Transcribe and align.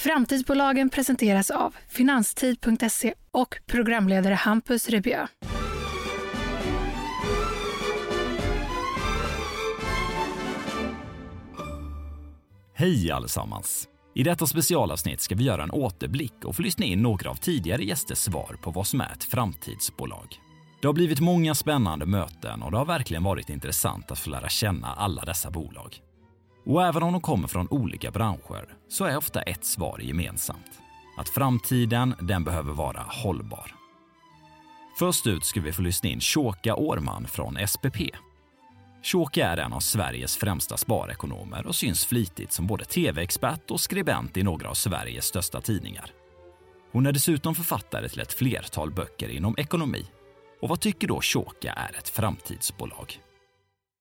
Framtidsbolagen 0.00 0.90
presenteras 0.90 1.50
av 1.50 1.74
Finanstid.se 1.88 3.14
och 3.30 3.56
programledare 3.66 4.34
Hampus 4.34 4.88
Rebjö. 4.88 5.26
Hej 12.74 13.10
allesammans! 13.10 13.88
I 14.14 14.22
detta 14.22 14.46
specialavsnitt 14.46 15.20
ska 15.20 15.34
vi 15.34 15.44
göra 15.44 15.62
en 15.62 15.70
återblick 15.70 16.44
och 16.44 16.56
få 16.56 16.62
lyssna 16.62 16.86
in 16.86 17.02
några 17.02 17.30
av 17.30 17.34
tidigare 17.34 17.82
gästers 17.82 18.18
svar 18.18 18.56
på 18.62 18.70
vad 18.70 18.86
som 18.86 19.00
är 19.00 19.12
ett 19.12 19.24
framtidsbolag. 19.24 20.36
Det 20.80 20.88
har 20.88 20.94
blivit 20.94 21.20
många 21.20 21.54
spännande 21.54 22.06
möten 22.06 22.62
och 22.62 22.70
det 22.70 22.78
har 22.78 22.86
verkligen 22.86 23.24
varit 23.24 23.50
intressant 23.50 24.10
att 24.10 24.18
få 24.18 24.30
lära 24.30 24.48
känna 24.48 24.86
alla 24.86 25.24
dessa 25.24 25.50
bolag. 25.50 26.00
Och 26.70 26.84
även 26.84 27.02
om 27.02 27.12
de 27.12 27.20
kommer 27.20 27.48
från 27.48 27.68
olika 27.70 28.10
branscher 28.10 28.74
så 28.88 29.04
är 29.04 29.16
ofta 29.16 29.42
ett 29.42 29.64
svar 29.64 29.98
gemensamt. 30.02 30.80
Att 31.16 31.28
framtiden, 31.28 32.14
den 32.20 32.44
behöver 32.44 32.72
vara 32.72 33.00
hållbar. 33.00 33.74
Först 34.98 35.26
ut 35.26 35.44
ska 35.44 35.60
vi 35.60 35.72
få 35.72 35.82
lyssna 35.82 36.08
in 36.08 36.20
Shoka 36.20 36.74
Årman 36.74 37.26
från 37.26 37.68
SPP. 37.68 37.96
Shoka 39.02 39.46
är 39.46 39.56
en 39.56 39.72
av 39.72 39.80
Sveriges 39.80 40.36
främsta 40.36 40.76
sparekonomer 40.76 41.66
och 41.66 41.74
syns 41.74 42.04
flitigt 42.04 42.52
som 42.52 42.66
både 42.66 42.84
tv-expert 42.84 43.70
och 43.70 43.80
skribent 43.80 44.36
i 44.36 44.42
några 44.42 44.70
av 44.70 44.74
Sveriges 44.74 45.24
största 45.24 45.60
tidningar. 45.60 46.12
Hon 46.92 47.06
är 47.06 47.12
dessutom 47.12 47.54
författare 47.54 48.08
till 48.08 48.20
ett 48.20 48.32
flertal 48.32 48.90
böcker 48.90 49.28
inom 49.28 49.54
ekonomi. 49.58 50.06
Och 50.62 50.68
vad 50.68 50.80
tycker 50.80 51.08
då 51.08 51.20
Shoka 51.20 51.72
är 51.72 51.96
ett 51.98 52.08
framtidsbolag? 52.08 53.29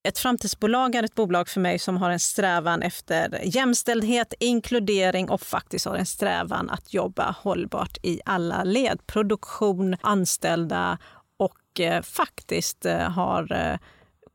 Ett 0.03 0.17
framtidsbolag 0.17 0.95
är 0.95 1.03
ett 1.03 1.15
bolag 1.15 1.49
för 1.49 1.59
mig 1.61 1.79
som 1.79 1.97
har 1.97 2.09
en 2.09 2.19
strävan 2.19 2.81
efter 2.81 3.39
jämställdhet, 3.43 4.33
inkludering 4.39 5.29
och 5.29 5.41
faktiskt 5.41 5.85
har 5.85 5.95
en 5.95 6.05
strävan 6.05 6.69
att 6.69 6.93
jobba 6.93 7.35
hållbart 7.39 7.97
i 8.03 8.21
alla 8.25 8.63
led. 8.63 9.07
Produktion, 9.07 9.95
anställda 10.01 10.97
och 11.37 11.79
eh, 11.79 12.01
faktiskt 12.01 12.85
eh, 12.85 12.99
har 12.99 13.53
eh, 13.53 13.77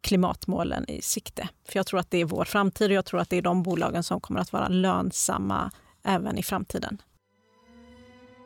klimatmålen 0.01 0.91
i 0.91 1.03
sikte. 1.03 1.49
För 1.69 1.79
jag 1.79 1.87
tror 1.87 2.01
att 2.01 2.11
det 2.11 2.19
är 2.19 2.25
vår 2.25 2.45
framtid 2.45 2.91
och 2.91 2.97
jag 2.97 3.05
tror 3.05 3.21
att 3.21 3.31
det 3.31 3.37
är 3.37 3.43
de 3.43 3.63
bolagen 3.63 4.03
som 4.03 4.21
kommer 4.21 4.41
att 4.41 4.53
vara 4.53 4.69
lönsamma 4.69 5.71
även 6.05 6.39
i 6.39 6.43
framtiden. 6.43 7.03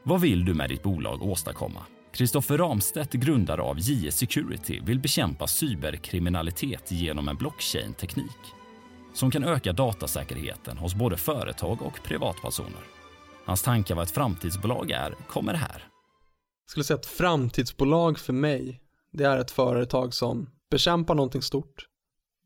Vad 0.02 0.20
vill 0.20 0.44
du 0.44 0.54
med 0.54 0.68
ditt 0.68 0.82
bolag 0.82 1.22
åstadkomma? 1.22 1.80
Kristoffer 2.12 2.58
Ramstedt, 2.58 3.12
grundare 3.12 3.62
av 3.62 3.78
JS 3.78 4.16
Security, 4.16 4.80
vill 4.80 5.00
bekämpa 5.00 5.46
cyberkriminalitet 5.46 6.90
genom 6.90 7.28
en 7.28 7.36
blockchain-teknik 7.36 8.54
som 9.14 9.30
kan 9.30 9.44
öka 9.44 9.72
datasäkerheten 9.72 10.78
hos 10.78 10.94
både 10.94 11.16
företag 11.16 11.82
och 11.82 12.02
privatpersoner. 12.02 12.82
Hans 13.46 13.62
tankar 13.62 13.94
vad 13.94 14.04
ett 14.04 14.10
framtidsbolag 14.10 14.90
är 14.90 15.14
kommer 15.28 15.54
här. 15.54 15.88
Jag 16.64 16.70
skulle 16.70 16.84
säga 16.84 16.98
att 16.98 17.06
framtidsbolag 17.06 18.18
för 18.18 18.32
mig, 18.32 18.80
det 19.12 19.24
är 19.24 19.38
ett 19.38 19.50
företag 19.50 20.14
som 20.14 20.50
bekämpar 20.70 21.14
någonting 21.14 21.42
stort, 21.42 21.86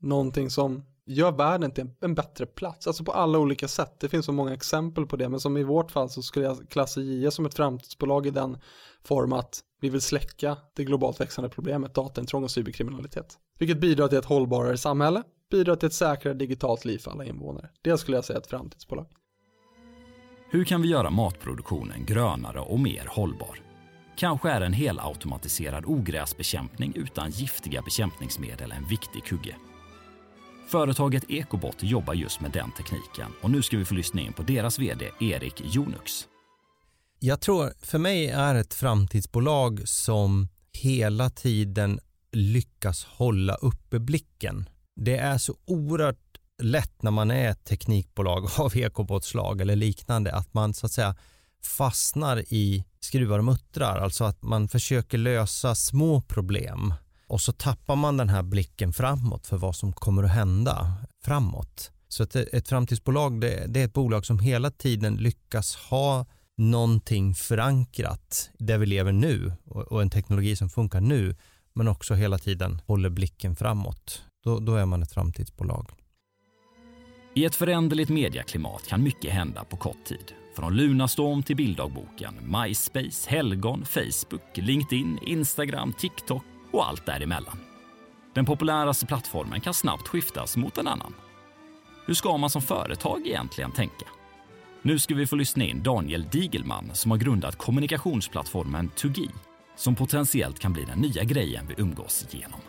någonting 0.01 0.49
som 0.49 0.83
gör 1.05 1.31
världen 1.31 1.71
till 1.71 1.89
en 2.01 2.15
bättre 2.15 2.45
plats, 2.45 2.87
alltså 2.87 3.03
på 3.03 3.11
alla 3.11 3.39
olika 3.39 3.67
sätt. 3.67 3.99
Det 3.99 4.09
finns 4.09 4.25
så 4.25 4.31
många 4.31 4.53
exempel 4.53 5.05
på 5.05 5.15
det, 5.15 5.29
men 5.29 5.39
som 5.39 5.57
i 5.57 5.63
vårt 5.63 5.91
fall 5.91 6.09
så 6.09 6.21
skulle 6.21 6.45
jag 6.45 6.69
klassa 6.69 7.01
JS 7.01 7.35
som 7.35 7.45
ett 7.45 7.53
framtidsbolag 7.53 8.27
i 8.27 8.29
den 8.29 8.57
form 9.03 9.33
att 9.33 9.61
vi 9.81 9.89
vill 9.89 10.01
släcka 10.01 10.57
det 10.75 10.83
globalt 10.83 11.21
växande 11.21 11.49
problemet 11.49 11.93
dataintrång 11.93 12.43
och 12.43 12.51
cyberkriminalitet. 12.51 13.37
Vilket 13.59 13.79
bidrar 13.81 14.07
till 14.07 14.17
ett 14.17 14.25
hållbarare 14.25 14.77
samhälle, 14.77 15.23
bidrar 15.51 15.75
till 15.75 15.87
ett 15.87 15.93
säkrare 15.93 16.33
digitalt 16.33 16.85
liv 16.85 16.97
för 16.97 17.11
alla 17.11 17.25
invånare. 17.25 17.69
Det 17.81 17.97
skulle 17.97 18.17
jag 18.17 18.25
säga 18.25 18.37
är 18.37 18.41
ett 18.41 18.47
framtidsbolag. 18.47 19.07
Hur 20.49 20.63
kan 20.63 20.81
vi 20.81 20.87
göra 20.87 21.09
matproduktionen 21.09 22.05
grönare 22.05 22.59
och 22.59 22.79
mer 22.79 23.05
hållbar? 23.09 23.59
Kanske 24.15 24.49
är 24.49 24.61
en 24.61 24.73
helautomatiserad 24.73 25.85
ogräsbekämpning 25.85 26.93
utan 26.95 27.29
giftiga 27.29 27.81
bekämpningsmedel 27.81 28.71
en 28.71 28.87
viktig 28.87 29.23
kugge. 29.23 29.55
Företaget 30.67 31.23
Ecobot 31.29 31.83
jobbar 31.83 32.13
just 32.13 32.41
med 32.41 32.51
den 32.51 32.71
tekniken 32.71 33.31
och 33.41 33.51
nu 33.51 33.61
ska 33.61 33.77
vi 33.77 33.85
få 33.85 33.93
lyssna 33.93 34.21
in 34.21 34.33
på 34.33 34.43
deras 34.43 34.79
VD 34.79 35.09
Erik 35.19 35.61
Jonux. 35.65 36.27
Jag 37.19 37.41
tror, 37.41 37.73
för 37.81 37.97
mig 37.97 38.27
är 38.27 38.55
ett 38.55 38.73
framtidsbolag 38.73 39.81
som 39.85 40.47
hela 40.73 41.29
tiden 41.29 41.99
lyckas 42.31 43.03
hålla 43.03 43.55
uppe 43.55 43.99
blicken. 43.99 44.69
Det 44.95 45.17
är 45.17 45.37
så 45.37 45.55
oerhört 45.65 46.39
lätt 46.61 47.01
när 47.01 47.11
man 47.11 47.31
är 47.31 47.49
ett 47.49 47.63
teknikbolag 47.63 48.49
av 48.57 48.77
ekobotslag 48.77 49.61
eller 49.61 49.75
liknande 49.75 50.35
att 50.35 50.53
man 50.53 50.73
så 50.73 50.85
att 50.85 50.91
säga 50.91 51.15
fastnar 51.63 52.53
i 52.53 52.85
skruvar 52.99 53.39
och 53.39 53.45
muttrar, 53.45 53.97
alltså 53.97 54.23
att 54.23 54.43
man 54.43 54.67
försöker 54.67 55.17
lösa 55.17 55.75
små 55.75 56.21
problem 56.21 56.93
och 57.33 57.41
så 57.41 57.51
tappar 57.51 57.95
man 57.95 58.17
den 58.17 58.29
här 58.29 58.43
blicken 58.43 58.93
framåt 58.93 59.47
för 59.47 59.57
vad 59.57 59.75
som 59.75 59.93
kommer 59.93 60.23
att 60.23 60.31
hända 60.31 60.93
framåt. 61.25 61.91
Så 62.07 62.23
ett, 62.23 62.35
ett 62.35 62.67
framtidsbolag 62.67 63.41
det, 63.41 63.65
det 63.67 63.81
är 63.81 63.85
ett 63.85 63.93
bolag 63.93 64.25
som 64.25 64.39
hela 64.39 64.71
tiden 64.71 65.15
lyckas 65.15 65.75
ha 65.75 66.25
någonting 66.57 67.35
förankrat 67.35 68.49
där 68.59 68.77
vi 68.77 68.85
lever 68.85 69.11
nu 69.11 69.53
och, 69.65 69.81
och, 69.81 70.01
en 70.01 70.09
teknologi 70.09 70.55
som 70.55 70.69
funkar 70.69 71.01
nu 71.01 71.35
men 71.73 71.87
också 71.87 72.13
hela 72.13 72.37
tiden 72.37 72.81
håller 72.85 73.09
blicken 73.09 73.55
framåt. 73.55 74.21
Då, 74.43 74.59
då 74.59 74.75
är 74.75 74.85
man 74.85 75.03
ett 75.03 75.13
framtidsbolag. 75.13 75.89
I 77.35 77.45
ett 77.45 77.55
föränderligt 77.55 78.09
medieklimat 78.09 78.87
kan 78.87 79.03
mycket 79.03 79.33
hända 79.33 79.63
på 79.63 79.77
kort 79.77 80.05
tid. 80.05 80.33
Från 80.55 80.75
Lunarstorm 80.75 81.43
till 81.43 81.55
bilddagboken, 81.55 82.33
MySpace, 82.41 83.29
Helgon, 83.29 83.85
Facebook, 83.85 84.57
LinkedIn, 84.57 85.19
Instagram, 85.21 85.93
TikTok 85.93 86.43
och 86.73 86.87
allt 86.87 87.05
däremellan. 87.05 87.57
Den 88.33 88.45
populäraste 88.45 89.05
plattformen 89.05 89.61
kan 89.61 89.73
snabbt 89.73 90.07
skiftas 90.07 90.57
mot 90.57 90.77
en 90.77 90.87
annan. 90.87 91.13
Hur 92.05 92.13
ska 92.13 92.37
man 92.37 92.49
som 92.49 92.61
företag 92.61 93.27
egentligen 93.27 93.71
tänka? 93.71 94.05
Nu 94.81 94.99
ska 94.99 95.15
vi 95.15 95.27
få 95.27 95.35
lyssna 95.35 95.63
in 95.63 95.83
Daniel 95.83 96.23
Digelman 96.31 96.89
som 96.93 97.11
har 97.11 97.17
grundat 97.17 97.55
kommunikationsplattformen 97.55 98.89
Tugi 98.89 99.29
som 99.75 99.95
potentiellt 99.95 100.59
kan 100.59 100.73
bli 100.73 100.85
den 100.85 100.99
nya 100.99 101.23
grejen 101.23 101.67
vi 101.67 101.75
umgås 101.77 102.27
igenom. 102.31 102.59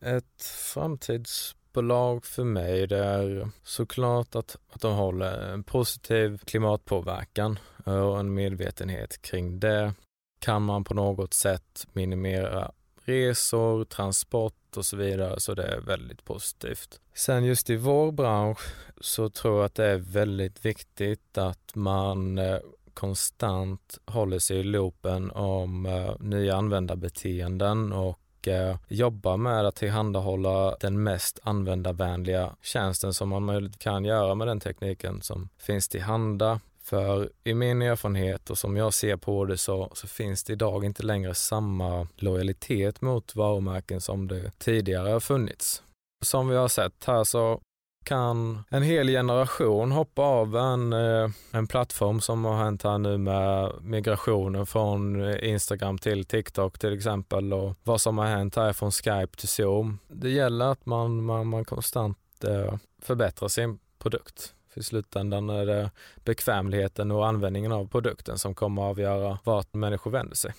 Ett 0.00 0.42
framtidsbolag 0.74 2.24
för 2.24 2.44
mig 2.44 2.86
det 2.86 3.04
är 3.04 3.50
såklart 3.62 4.34
att, 4.34 4.56
att 4.72 4.80
de 4.80 4.94
håller 4.94 5.52
en 5.52 5.64
positiv 5.64 6.38
klimatpåverkan 6.38 7.58
och 7.84 8.20
en 8.20 8.34
medvetenhet 8.34 9.22
kring 9.22 9.60
det. 9.60 9.94
Kan 10.40 10.62
man 10.62 10.84
på 10.84 10.94
något 10.94 11.34
sätt 11.34 11.86
minimera 11.92 12.72
resor, 13.08 13.84
transport 13.84 14.76
och 14.76 14.84
så 14.84 14.96
vidare, 14.96 15.40
så 15.40 15.54
det 15.54 15.66
är 15.66 15.80
väldigt 15.80 16.24
positivt. 16.24 17.00
Sen 17.14 17.44
just 17.44 17.70
i 17.70 17.76
vår 17.76 18.12
bransch 18.12 18.60
så 19.00 19.28
tror 19.28 19.56
jag 19.56 19.64
att 19.64 19.74
det 19.74 19.86
är 19.86 19.98
väldigt 19.98 20.64
viktigt 20.64 21.38
att 21.38 21.74
man 21.74 22.38
eh, 22.38 22.58
konstant 22.94 23.98
håller 24.06 24.38
sig 24.38 24.56
i 24.58 24.62
loopen 24.62 25.30
om 25.30 25.86
eh, 25.86 26.14
nya 26.20 26.56
användarbeteenden 26.56 27.92
och 27.92 28.48
eh, 28.48 28.76
jobbar 28.88 29.36
med 29.36 29.66
att 29.66 29.76
tillhandahålla 29.76 30.76
den 30.80 31.02
mest 31.02 31.38
användarvänliga 31.42 32.56
tjänsten 32.62 33.14
som 33.14 33.28
man 33.28 33.44
möjligt 33.44 33.78
kan 33.78 34.04
göra 34.04 34.34
med 34.34 34.46
den 34.46 34.60
tekniken 34.60 35.22
som 35.22 35.48
finns 35.58 35.88
tillhanda. 35.88 36.60
För 36.88 37.30
i 37.44 37.54
min 37.54 37.82
erfarenhet 37.82 38.50
och 38.50 38.58
som 38.58 38.76
jag 38.76 38.94
ser 38.94 39.16
på 39.16 39.44
det 39.44 39.56
så, 39.56 39.90
så, 39.92 40.06
finns 40.06 40.44
det 40.44 40.52
idag 40.52 40.84
inte 40.84 41.02
längre 41.02 41.34
samma 41.34 42.08
lojalitet 42.16 43.00
mot 43.00 43.36
varumärken 43.36 44.00
som 44.00 44.28
det 44.28 44.52
tidigare 44.58 45.08
har 45.08 45.20
funnits. 45.20 45.82
Som 46.24 46.48
vi 46.48 46.56
har 46.56 46.68
sett 46.68 47.04
här 47.04 47.24
så 47.24 47.60
kan 48.04 48.64
en 48.70 48.82
hel 48.82 49.08
generation 49.08 49.92
hoppa 49.92 50.22
av 50.22 50.56
en, 50.56 50.92
eh, 50.92 51.30
en 51.52 51.66
plattform 51.66 52.20
som 52.20 52.44
har 52.44 52.64
hänt 52.64 52.82
här 52.82 52.98
nu 52.98 53.18
med 53.18 53.72
migrationen 53.82 54.66
från 54.66 55.34
Instagram 55.38 55.98
till 55.98 56.24
TikTok 56.24 56.78
till 56.78 56.94
exempel 56.94 57.52
och 57.52 57.74
vad 57.84 58.00
som 58.00 58.18
har 58.18 58.26
hänt 58.26 58.56
här 58.56 58.72
från 58.72 58.90
Skype 58.90 59.36
till 59.36 59.48
Zoom. 59.48 59.98
Det 60.08 60.30
gäller 60.30 60.66
att 60.66 60.86
man, 60.86 61.24
man, 61.24 61.46
man 61.46 61.64
konstant 61.64 62.18
eh, 62.44 62.74
förbättrar 63.02 63.48
sin 63.48 63.78
produkt. 63.98 64.54
För 64.70 64.80
i 64.80 64.84
slutändan 64.84 65.50
är 65.50 65.66
det 65.66 65.90
bekvämligheten 66.24 67.10
och 67.10 67.26
användningen 67.26 67.72
av 67.72 67.88
produkten 67.88 68.38
som 68.38 68.54
kommer 68.54 68.82
att 68.82 68.88
avgöra 68.88 69.38
vart 69.44 69.74
människor 69.74 70.10
vänder 70.10 70.36
sig. 70.36 70.54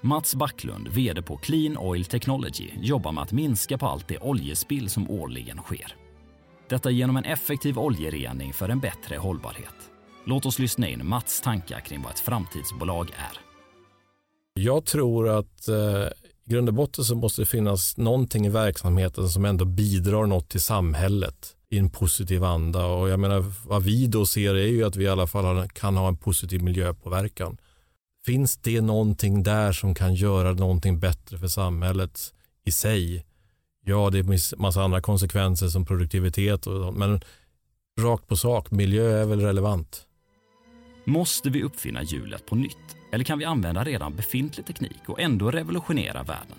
Mats 0.00 0.34
Backlund, 0.34 0.88
VD 0.88 1.22
på 1.22 1.36
Clean 1.36 1.78
Oil 1.78 2.04
Technology, 2.04 2.70
jobbar 2.80 3.12
med 3.12 3.22
att 3.22 3.32
minska 3.32 3.78
på 3.78 3.86
allt 3.86 4.08
det 4.08 4.18
oljespill 4.18 4.90
som 4.90 5.10
årligen 5.10 5.58
sker. 5.58 5.96
Detta 6.68 6.90
genom 6.90 7.16
en 7.16 7.24
effektiv 7.24 7.78
oljerening 7.78 8.52
för 8.52 8.68
en 8.68 8.80
bättre 8.80 9.16
hållbarhet. 9.16 9.90
Låt 10.24 10.46
oss 10.46 10.58
lyssna 10.58 10.88
in 10.88 11.06
Mats 11.06 11.40
tankar 11.40 11.80
kring 11.80 12.02
vad 12.02 12.12
ett 12.12 12.18
framtidsbolag 12.18 13.10
är. 13.10 13.40
Jag 14.54 14.84
tror 14.84 15.28
att 15.28 15.68
eh, 15.68 15.76
i 16.46 16.50
grund 16.50 16.68
och 16.68 16.74
botten 16.74 17.04
så 17.04 17.14
måste 17.14 17.42
det 17.42 17.46
finnas 17.46 17.96
någonting 17.96 18.46
i 18.46 18.48
verksamheten 18.48 19.28
som 19.28 19.44
ändå 19.44 19.64
bidrar 19.64 20.26
något 20.26 20.48
till 20.48 20.60
samhället 20.60 21.56
i 21.70 21.78
en 21.78 21.90
positiv 21.90 22.44
anda. 22.44 22.86
Och 22.86 23.08
jag 23.08 23.20
menar, 23.20 23.44
vad 23.66 23.82
vi 23.82 24.06
då 24.06 24.26
ser 24.26 24.54
är 24.54 24.66
ju 24.66 24.84
att 24.84 24.96
vi 24.96 25.04
i 25.04 25.08
alla 25.08 25.26
fall 25.26 25.68
kan 25.68 25.96
ha 25.96 26.08
en 26.08 26.16
positiv 26.16 26.62
miljöpåverkan. 26.62 27.56
Finns 28.26 28.56
det 28.56 28.80
någonting 28.80 29.42
där 29.42 29.72
som 29.72 29.94
kan 29.94 30.14
göra 30.14 30.52
någonting 30.52 31.00
bättre 31.00 31.38
för 31.38 31.48
samhället 31.48 32.34
i 32.64 32.70
sig? 32.70 33.26
Ja, 33.84 34.10
det 34.10 34.18
är 34.18 34.56
massa 34.56 34.82
andra 34.82 35.00
konsekvenser 35.00 35.68
som 35.68 35.86
produktivitet 35.86 36.66
och 36.66 36.82
sånt, 36.82 36.96
men 36.96 37.20
rakt 38.00 38.26
på 38.26 38.36
sak, 38.36 38.70
miljö 38.70 39.22
är 39.22 39.24
väl 39.24 39.40
relevant. 39.40 40.06
Måste 41.04 41.50
vi 41.50 41.62
uppfinna 41.62 42.02
hjulet 42.02 42.46
på 42.46 42.56
nytt 42.56 42.96
eller 43.12 43.24
kan 43.24 43.38
vi 43.38 43.44
använda 43.44 43.84
redan 43.84 44.16
befintlig 44.16 44.66
teknik 44.66 45.02
och 45.06 45.20
ändå 45.20 45.50
revolutionera 45.50 46.22
världen? 46.22 46.58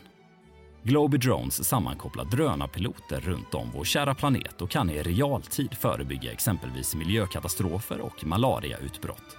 Globy 0.83 1.17
Drones 1.17 1.67
sammankopplar 1.67 2.25
drönarpiloter 2.25 3.19
runt 3.19 3.53
om 3.53 3.71
vår 3.73 3.83
kära 3.83 4.15
planet 4.15 4.61
och 4.61 4.69
kan 4.69 4.89
i 4.89 5.03
realtid 5.03 5.73
förebygga 5.73 6.31
exempelvis 6.31 6.95
miljökatastrofer 6.95 8.01
och 8.01 8.25
malariautbrott. 8.25 9.37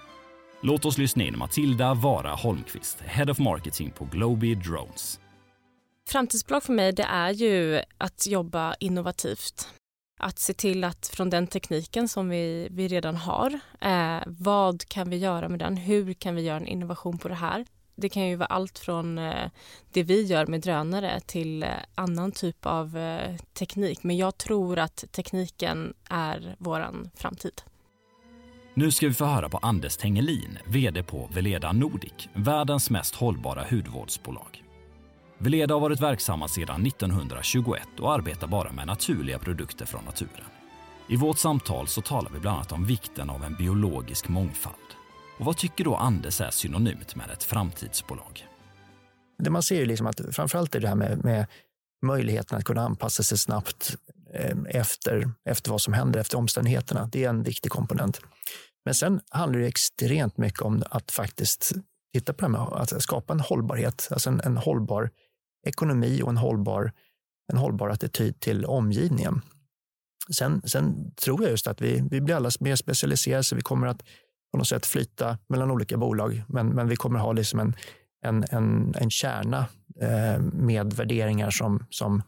Låt 0.62 0.84
oss 0.84 0.98
lyssna 0.98 1.24
in 1.24 1.38
Matilda 1.38 1.94
Vara 1.94 2.34
Holmqvist, 2.34 3.00
Head 3.00 3.30
of 3.30 3.38
Marketing 3.38 3.90
på 3.90 4.04
Globy 4.04 4.54
Drones. 4.54 5.20
Framtidsbolag 6.08 6.62
för 6.62 6.72
mig 6.72 6.92
det 6.92 7.02
är 7.02 7.30
ju 7.30 7.82
att 7.98 8.26
jobba 8.26 8.74
innovativt. 8.74 9.68
Att 10.20 10.38
se 10.38 10.52
till 10.52 10.84
att 10.84 11.10
från 11.14 11.30
den 11.30 11.46
tekniken 11.46 12.08
som 12.08 12.28
vi, 12.28 12.68
vi 12.70 12.88
redan 12.88 13.16
har, 13.16 13.60
eh, 13.80 14.22
vad 14.26 14.88
kan 14.88 15.10
vi 15.10 15.16
göra 15.16 15.48
med 15.48 15.58
den? 15.58 15.76
Hur 15.76 16.12
kan 16.12 16.34
vi 16.34 16.42
göra 16.42 16.56
en 16.56 16.66
innovation 16.66 17.18
på 17.18 17.28
det 17.28 17.34
här? 17.34 17.64
Det 18.00 18.08
kan 18.08 18.28
ju 18.28 18.36
vara 18.36 18.46
allt 18.46 18.78
från 18.78 19.18
eh, 19.18 19.50
det 19.92 20.02
vi 20.02 20.22
gör 20.22 20.46
med 20.46 20.60
drönare 20.60 21.20
till 21.20 21.62
eh, 21.62 21.68
annan 21.94 22.32
typ 22.32 22.66
av 22.66 22.96
eh, 22.96 23.36
teknik. 23.54 24.02
Men 24.02 24.16
jag 24.16 24.38
tror 24.38 24.78
att 24.78 25.04
tekniken 25.12 25.94
är 26.10 26.56
vår 26.58 26.86
framtid. 27.14 27.62
Nu 28.74 28.90
ska 28.90 29.08
vi 29.08 29.14
få 29.14 29.24
höra 29.24 29.48
på 29.48 29.58
Anders 29.58 29.96
Tengelin, 29.96 30.58
VD 30.66 31.02
på 31.02 31.30
Veleda 31.32 31.72
Nordic, 31.72 32.28
världens 32.34 32.90
mest 32.90 33.14
hållbara 33.14 33.64
hudvårdsbolag. 33.70 34.64
Veleda 35.38 35.74
har 35.74 35.80
varit 35.80 36.00
verksamma 36.00 36.48
sedan 36.48 36.86
1921 36.86 37.82
och 38.00 38.12
arbetar 38.12 38.46
bara 38.46 38.72
med 38.72 38.86
naturliga 38.86 39.38
produkter 39.38 39.86
från 39.86 40.04
naturen. 40.04 40.46
I 41.08 41.16
vårt 41.16 41.38
samtal 41.38 41.86
så 41.86 42.00
talar 42.02 42.30
vi 42.30 42.40
bland 42.40 42.56
annat 42.56 42.72
om 42.72 42.84
vikten 42.84 43.30
av 43.30 43.44
en 43.44 43.54
biologisk 43.54 44.28
mångfald. 44.28 44.99
Och 45.40 45.46
vad 45.46 45.56
tycker 45.56 45.84
då 45.84 45.96
Anders 45.96 46.40
är 46.40 46.50
synonymt 46.50 47.14
med 47.16 47.30
ett 47.30 47.42
framtidsbolag? 47.42 48.46
Det 49.38 49.50
man 49.50 49.62
ser 49.62 49.82
är 49.82 49.86
liksom 49.86 50.06
att 50.06 50.20
framförallt 50.32 50.74
är 50.74 50.80
det 50.80 50.88
här 50.88 50.94
med, 50.94 51.24
med 51.24 51.46
möjligheten 52.06 52.58
att 52.58 52.64
kunna 52.64 52.82
anpassa 52.82 53.22
sig 53.22 53.38
snabbt 53.38 53.96
eh, 54.34 54.56
efter, 54.68 55.32
efter 55.44 55.70
vad 55.70 55.80
som 55.80 55.94
händer, 55.94 56.20
efter 56.20 56.38
omständigheterna. 56.38 57.08
Det 57.12 57.24
är 57.24 57.28
en 57.28 57.42
viktig 57.42 57.72
komponent. 57.72 58.20
Men 58.84 58.94
sen 58.94 59.20
handlar 59.30 59.60
det 59.60 59.66
extremt 59.66 60.38
mycket 60.38 60.62
om 60.62 60.82
att 60.90 61.10
faktiskt 61.10 61.72
titta 62.14 62.32
på 62.32 62.48
det 62.48 62.58
här 62.58 62.66
med 62.66 62.80
att 62.80 63.02
skapa 63.02 63.32
en 63.32 63.40
hållbarhet, 63.40 64.08
alltså 64.10 64.30
en, 64.30 64.40
en 64.40 64.56
hållbar 64.56 65.10
ekonomi 65.66 66.22
och 66.22 66.30
en 66.30 66.36
hållbar, 66.36 66.92
en 67.52 67.58
hållbar 67.58 67.88
attityd 67.88 68.40
till 68.40 68.64
omgivningen. 68.64 69.42
Sen, 70.32 70.62
sen 70.64 71.14
tror 71.14 71.42
jag 71.42 71.50
just 71.50 71.66
att 71.66 71.80
vi, 71.80 72.04
vi 72.10 72.20
blir 72.20 72.34
alla 72.34 72.50
mer 72.60 72.76
specialiserade, 72.76 73.44
så 73.44 73.56
vi 73.56 73.62
kommer 73.62 73.86
att 73.86 74.02
på 74.52 74.58
något 74.58 74.68
sätt 74.68 74.86
flyta 74.86 75.38
mellan 75.48 75.70
olika 75.70 75.96
bolag, 75.96 76.42
men, 76.48 76.68
men 76.68 76.88
vi 76.88 76.96
kommer 76.96 77.18
ha 77.18 77.32
liksom 77.32 77.60
en, 77.60 77.74
en, 78.26 78.44
en, 78.50 78.94
en 78.98 79.10
kärna 79.10 79.66
eh, 80.00 80.42
med 80.42 80.92
värderingar 80.92 81.50
som, 81.50 81.86
som, 81.90 82.22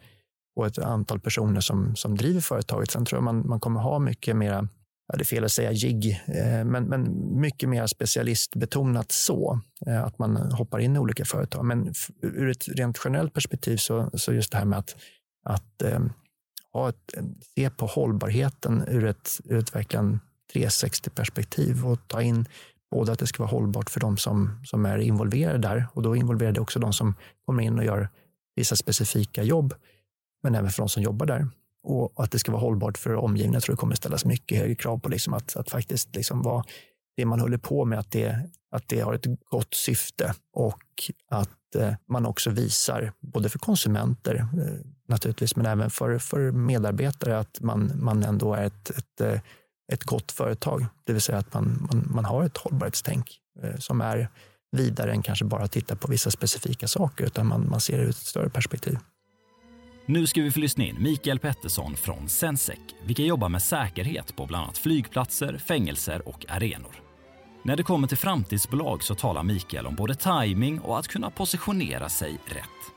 och 0.56 0.66
ett 0.66 0.78
antal 0.78 1.20
personer 1.20 1.60
som, 1.60 1.96
som 1.96 2.16
driver 2.16 2.40
företaget. 2.40 2.90
Sen 2.90 3.04
tror 3.04 3.16
jag 3.16 3.24
man, 3.24 3.48
man 3.48 3.60
kommer 3.60 3.80
ha 3.80 3.98
mycket 3.98 4.36
mera 4.36 4.68
ja, 5.12 5.16
det 5.16 5.22
är 5.22 5.24
fel 5.24 5.44
att 5.44 5.52
säga 5.52 5.72
jigg, 5.72 6.22
eh, 6.26 6.64
men, 6.64 6.84
men 6.84 7.30
mycket 7.40 7.68
mer 7.68 7.86
specialistbetonat 7.86 9.12
så, 9.12 9.60
eh, 9.86 10.04
att 10.04 10.18
man 10.18 10.36
hoppar 10.36 10.78
in 10.78 10.96
i 10.96 10.98
olika 10.98 11.24
företag. 11.24 11.64
Men 11.64 11.94
ur 12.22 12.50
ett 12.50 12.68
rent 12.68 13.00
generellt 13.04 13.34
perspektiv 13.34 13.76
så, 13.76 14.10
så 14.14 14.32
just 14.32 14.52
det 14.52 14.58
här 14.58 14.64
med 14.64 14.78
att, 14.78 14.96
att 15.44 15.82
eh, 15.82 16.00
ha 16.72 16.88
ett, 16.88 17.14
se 17.54 17.70
på 17.70 17.86
hållbarheten 17.86 18.84
ur 18.88 19.04
ett, 19.04 19.40
ur 19.44 19.58
ett 19.58 19.74
verkligen 19.74 20.20
360-perspektiv 20.54 21.86
och 21.86 22.08
ta 22.08 22.22
in 22.22 22.46
både 22.90 23.12
att 23.12 23.18
det 23.18 23.26
ska 23.26 23.42
vara 23.42 23.50
hållbart 23.50 23.90
för 23.90 24.00
de 24.00 24.16
som, 24.16 24.60
som 24.64 24.86
är 24.86 24.98
involverade 24.98 25.58
där 25.58 25.86
och 25.92 26.02
då 26.02 26.16
involverar 26.16 26.52
det 26.52 26.60
också 26.60 26.78
de 26.78 26.92
som 26.92 27.14
kommer 27.46 27.62
in 27.62 27.78
och 27.78 27.84
gör 27.84 28.08
vissa 28.56 28.76
specifika 28.76 29.42
jobb, 29.42 29.74
men 30.42 30.54
även 30.54 30.70
för 30.70 30.82
de 30.82 30.88
som 30.88 31.02
jobbar 31.02 31.26
där 31.26 31.48
och 31.82 32.24
att 32.24 32.30
det 32.30 32.38
ska 32.38 32.52
vara 32.52 32.60
hållbart 32.60 32.98
för 32.98 33.14
omgivningen. 33.14 33.54
Jag 33.54 33.62
tror 33.62 33.76
det 33.76 33.80
kommer 33.80 33.94
ställas 33.94 34.24
mycket 34.24 34.58
högre 34.58 34.74
krav 34.74 34.98
på 34.98 35.08
liksom 35.08 35.34
att, 35.34 35.56
att 35.56 35.70
faktiskt 35.70 36.14
liksom 36.14 36.42
vara 36.42 36.64
det 37.16 37.24
man 37.24 37.40
håller 37.40 37.58
på 37.58 37.84
med, 37.84 37.98
att 37.98 38.10
det, 38.10 38.50
att 38.70 38.88
det 38.88 39.00
har 39.00 39.14
ett 39.14 39.26
gott 39.50 39.74
syfte 39.74 40.34
och 40.52 41.10
att 41.28 41.74
eh, 41.76 41.94
man 42.08 42.26
också 42.26 42.50
visar, 42.50 43.12
både 43.20 43.48
för 43.48 43.58
konsumenter 43.58 44.34
eh, 44.36 44.86
naturligtvis, 45.08 45.56
men 45.56 45.66
även 45.66 45.90
för, 45.90 46.18
för 46.18 46.52
medarbetare, 46.52 47.38
att 47.38 47.60
man, 47.60 47.92
man 47.96 48.22
ändå 48.22 48.54
är 48.54 48.64
ett, 48.64 48.90
ett, 48.90 49.20
eh, 49.20 49.40
ett 49.92 50.04
gott 50.04 50.32
företag. 50.32 50.86
Det 51.04 51.12
vill 51.12 51.22
säga 51.22 51.38
att 51.38 51.54
man, 51.54 51.88
man, 51.90 52.08
man 52.14 52.24
har 52.24 52.44
ett 52.44 52.56
hållbarhetstänk 52.56 53.38
eh, 53.62 53.76
som 53.78 54.00
är 54.00 54.28
vidare 54.76 55.12
än 55.12 55.22
kanske 55.22 55.44
bara 55.44 55.62
att 55.62 55.72
titta 55.72 55.96
på 55.96 56.08
vissa 56.10 56.30
specifika 56.30 56.88
saker, 56.88 57.24
utan 57.24 57.46
man, 57.46 57.68
man 57.70 57.80
ser 57.80 57.98
det 57.98 58.04
ur 58.04 58.10
ett 58.10 58.16
större 58.16 58.50
perspektiv. 58.50 58.98
Nu 60.06 60.26
ska 60.26 60.42
vi 60.42 60.50
få 60.50 60.60
lyssna 60.60 60.84
in 60.84 61.02
Mikael 61.02 61.38
Pettersson 61.38 61.96
från 61.96 62.28
Sensec, 62.28 62.78
vilka 63.06 63.22
jobbar 63.22 63.48
med 63.48 63.62
säkerhet 63.62 64.36
på 64.36 64.46
bland 64.46 64.64
annat 64.64 64.78
flygplatser, 64.78 65.58
fängelser 65.58 66.28
och 66.28 66.46
arenor. 66.48 66.94
När 67.64 67.76
det 67.76 67.82
kommer 67.82 68.08
till 68.08 68.16
framtidsbolag 68.16 69.02
så 69.02 69.14
talar 69.14 69.42
Mikael 69.42 69.86
om 69.86 69.94
både 69.94 70.14
timing 70.14 70.80
och 70.80 70.98
att 70.98 71.08
kunna 71.08 71.30
positionera 71.30 72.08
sig 72.08 72.38
rätt. 72.46 72.91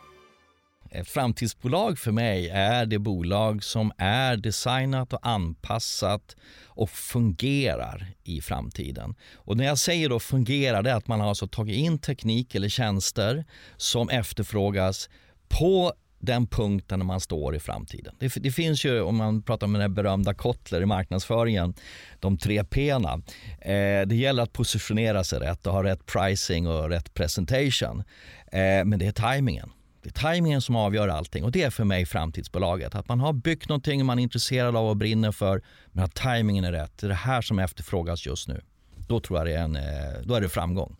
Ett 0.95 1.07
framtidsbolag 1.07 1.99
för 1.99 2.11
mig 2.11 2.49
är 2.49 2.85
det 2.85 2.99
bolag 2.99 3.63
som 3.63 3.91
är 3.97 4.37
designat 4.37 5.13
och 5.13 5.19
anpassat 5.27 6.35
och 6.65 6.89
fungerar 6.89 8.07
i 8.23 8.41
framtiden. 8.41 9.15
Och 9.33 9.57
när 9.57 9.65
jag 9.65 9.77
säger 9.77 10.09
då 10.09 10.19
fungerar, 10.19 10.83
det 10.83 10.91
är 10.91 10.95
att 10.95 11.07
man 11.07 11.19
har 11.19 11.29
alltså 11.29 11.47
tagit 11.47 11.77
in 11.77 11.99
teknik 11.99 12.55
eller 12.55 12.69
tjänster 12.69 13.45
som 13.77 14.09
efterfrågas 14.09 15.09
på 15.47 15.93
den 16.19 16.47
punkten 16.47 16.99
när 16.99 17.05
man 17.05 17.19
står 17.19 17.55
i 17.55 17.59
framtiden. 17.59 18.15
Det, 18.19 18.33
det, 18.35 18.51
finns 18.51 18.85
ju, 18.85 19.01
om 19.01 19.15
man 19.15 19.41
pratar 19.41 19.67
om 19.67 19.73
den 19.73 19.93
berömda 19.93 20.33
Kotler 20.33 20.81
i 20.81 20.85
marknadsföringen, 20.85 21.73
de 22.19 22.37
tre 22.37 22.63
P'na. 22.63 23.21
Eh, 23.61 24.07
det 24.07 24.15
gäller 24.15 24.43
att 24.43 24.53
positionera 24.53 25.23
sig 25.23 25.39
rätt 25.39 25.67
och 25.67 25.73
ha 25.73 25.83
rätt 25.83 26.05
pricing 26.05 26.67
och 26.67 26.89
rätt 26.89 27.13
presentation. 27.13 28.03
Eh, 28.51 28.85
men 28.85 28.99
det 28.99 29.05
är 29.07 29.11
tajmingen. 29.11 29.71
Det 30.05 30.09
är 30.09 30.21
tajmingen 30.21 30.61
som 30.61 30.75
avgör 30.75 31.07
allting 31.07 31.43
och 31.43 31.51
det 31.51 31.63
är 31.63 31.69
för 31.69 31.83
mig 31.83 32.05
framtidsbolaget. 32.05 32.95
Att 32.95 33.07
man 33.07 33.19
har 33.19 33.33
byggt 33.33 33.69
någonting 33.69 34.05
man 34.05 34.19
är 34.19 34.23
intresserad 34.23 34.75
av 34.75 34.89
och 34.89 34.97
brinner 34.97 35.31
för, 35.31 35.61
men 35.91 36.03
att 36.03 36.15
tajmingen 36.15 36.65
är 36.65 36.71
rätt. 36.71 36.97
Det 36.97 37.07
är 37.07 37.09
det 37.09 37.15
här 37.15 37.41
som 37.41 37.59
efterfrågas 37.59 38.25
just 38.25 38.47
nu. 38.47 38.61
Då 39.07 39.19
tror 39.19 39.39
jag 39.39 39.47
det 39.47 39.53
är, 39.53 39.63
en, 39.63 39.75
eh, 39.75 39.83
då 40.23 40.35
är 40.35 40.41
det 40.41 40.49
framgång. 40.49 40.95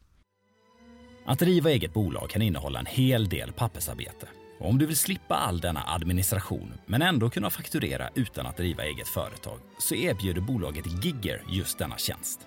Att 1.25 1.39
driva 1.39 1.69
eget 1.69 1.93
bolag 1.93 2.29
kan 2.29 2.41
innehålla 2.41 2.79
en 2.79 2.85
hel 2.85 3.29
del 3.29 3.51
pappersarbete. 3.51 4.27
Och 4.59 4.69
om 4.69 4.77
du 4.77 4.85
vill 4.85 4.97
slippa 4.97 5.35
all 5.35 5.59
denna 5.59 5.83
administration 5.88 6.74
men 6.85 7.01
ändå 7.01 7.29
kunna 7.29 7.50
fakturera 7.50 8.09
utan 8.15 8.45
att 8.45 8.57
driva 8.57 8.83
eget 8.83 9.07
företag 9.07 9.59
så 9.79 9.95
erbjuder 9.95 10.41
bolaget 10.41 11.05
Gigger 11.05 11.43
just 11.50 11.77
denna 11.77 11.97
tjänst. 11.97 12.39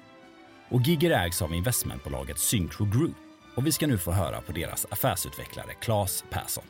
Och 0.68 0.82
Gigger 0.82 1.10
ägs 1.10 1.42
av 1.42 1.54
investmentbolaget 1.54 2.38
Syncro 2.38 2.84
Group 2.84 3.16
och 3.58 3.66
vi 3.66 3.72
ska 3.72 3.86
nu 3.86 3.98
få 3.98 4.12
höra 4.12 4.40
på 4.40 4.52
deras 4.52 4.86
affärsutvecklare 4.90 5.74
Claes 5.80 6.24
Persson. 6.30 6.64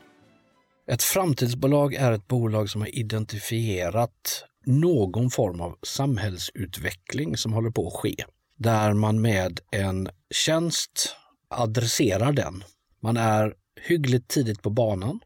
Ett 0.90 1.02
framtidsbolag 1.02 1.94
är 1.94 2.12
ett 2.12 2.28
bolag 2.28 2.70
som 2.70 2.80
har 2.80 2.98
identifierat 2.98 4.44
någon 4.66 5.30
form 5.30 5.60
av 5.60 5.78
samhällsutveckling 5.82 7.36
som 7.36 7.52
håller 7.52 7.70
på 7.70 7.86
att 7.86 7.92
ske. 7.92 8.24
Där 8.56 8.92
man 8.92 9.20
med 9.20 9.60
en 9.70 10.08
tjänst 10.30 11.16
adresserar 11.48 12.32
den. 12.32 12.64
Man 13.02 13.16
är 13.16 13.54
hyggligt 13.80 14.28
tidigt 14.28 14.62
på 14.62 14.70
banan 14.70 15.20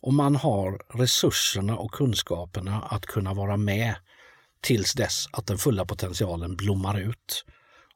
och 0.00 0.14
man 0.14 0.36
har 0.36 0.98
resurserna 0.98 1.76
och 1.76 1.90
kunskaperna 1.90 2.82
att 2.82 3.06
kunna 3.06 3.34
vara 3.34 3.56
med 3.56 3.94
tills 4.60 4.92
dess 4.92 5.26
att 5.32 5.46
den 5.46 5.58
fulla 5.58 5.84
potentialen 5.84 6.56
blommar 6.56 7.00
ut 7.00 7.44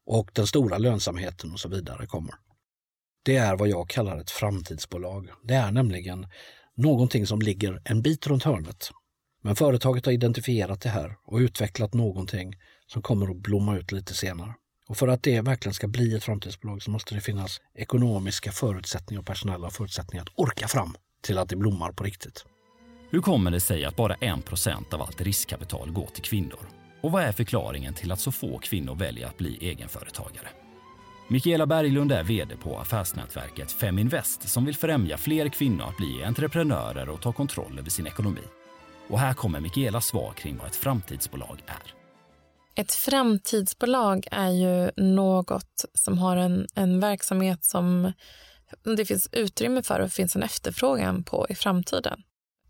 och 0.06 0.30
den 0.32 0.46
stora 0.46 0.78
lönsamheten 0.78 1.52
och 1.52 1.60
så 1.60 1.68
vidare 1.68 2.06
kommer. 2.06 2.43
Det 3.24 3.36
är 3.36 3.56
vad 3.56 3.68
jag 3.68 3.88
kallar 3.88 4.18
ett 4.18 4.30
framtidsbolag. 4.30 5.28
Det 5.42 5.54
är 5.54 5.72
nämligen 5.72 6.26
någonting 6.76 7.26
som 7.26 7.42
ligger 7.42 7.82
en 7.84 8.02
bit 8.02 8.26
runt 8.26 8.42
hörnet. 8.42 8.90
Men 9.42 9.56
företaget 9.56 10.06
har 10.06 10.12
identifierat 10.12 10.80
det 10.80 10.88
här 10.88 11.16
och 11.26 11.38
utvecklat 11.38 11.94
någonting 11.94 12.54
som 12.86 13.02
kommer 13.02 13.30
att 13.30 13.36
blomma 13.36 13.76
ut 13.76 13.92
lite 13.92 14.14
senare. 14.14 14.54
Och 14.88 14.96
för 14.96 15.08
att 15.08 15.22
det 15.22 15.40
verkligen 15.40 15.74
ska 15.74 15.88
bli 15.88 16.14
ett 16.14 16.24
framtidsbolag 16.24 16.82
så 16.82 16.90
måste 16.90 17.14
det 17.14 17.20
finnas 17.20 17.60
ekonomiska 17.74 18.52
förutsättningar 18.52 19.20
och 19.20 19.26
personella 19.26 19.70
förutsättningar 19.70 20.22
att 20.22 20.38
orka 20.38 20.68
fram 20.68 20.96
till 21.22 21.38
att 21.38 21.48
det 21.48 21.56
blommar 21.56 21.92
på 21.92 22.04
riktigt. 22.04 22.44
Hur 23.10 23.20
kommer 23.20 23.50
det 23.50 23.60
sig 23.60 23.84
att 23.84 23.96
bara 23.96 24.14
1% 24.14 24.94
av 24.94 25.02
allt 25.02 25.20
riskkapital 25.20 25.92
går 25.92 26.06
till 26.06 26.22
kvinnor? 26.22 26.68
Och 27.00 27.12
vad 27.12 27.22
är 27.22 27.32
förklaringen 27.32 27.94
till 27.94 28.12
att 28.12 28.20
så 28.20 28.32
få 28.32 28.58
kvinnor 28.58 28.94
väljer 28.94 29.26
att 29.26 29.38
bli 29.38 29.68
egenföretagare? 29.68 30.48
Mikaela 31.28 31.66
Berglund 31.66 32.12
är 32.12 32.22
vd 32.22 32.56
på 32.56 32.78
affärsnätverket 32.78 33.72
Feminvest 33.72 34.48
som 34.48 34.64
vill 34.64 34.76
främja 34.76 35.16
fler 35.18 35.48
kvinnor 35.48 35.84
att 35.88 35.96
bli 35.96 36.24
entreprenörer 36.24 37.08
och 37.08 37.22
ta 37.22 37.32
kontroll 37.32 37.78
över 37.78 37.90
sin 37.90 38.06
ekonomi. 38.06 38.40
Och 39.08 39.18
här 39.18 39.34
kommer 39.34 39.60
Mikaelas 39.60 40.06
svar 40.06 40.32
kring 40.32 40.56
vad 40.56 40.66
ett 40.66 40.76
framtidsbolag 40.76 41.62
är. 41.66 41.94
Ett 42.82 42.92
framtidsbolag 42.92 44.26
är 44.30 44.50
ju 44.50 44.90
något 44.96 45.84
som 45.94 46.18
har 46.18 46.36
en, 46.36 46.66
en 46.74 47.00
verksamhet 47.00 47.64
som 47.64 48.12
det 48.96 49.04
finns 49.04 49.28
utrymme 49.32 49.82
för 49.82 50.00
och 50.00 50.10
finns 50.10 50.36
en 50.36 50.42
efterfrågan 50.42 51.24
på 51.24 51.46
i 51.48 51.54
framtiden. 51.54 52.22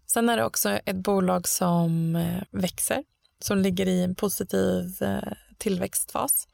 Sen 0.06 0.28
är 0.28 0.37
det 0.37 0.44
också 0.44 0.70
ett 0.70 0.96
bolag 0.96 1.49
som 1.49 2.16
eh, 2.16 2.42
växer, 2.50 3.04
som 3.38 3.58
ligger 3.58 3.88
i 3.88 4.02
en 4.02 4.14
positiv 4.14 5.02
eh, 5.02 5.32
tillväxtfas. 5.58 6.49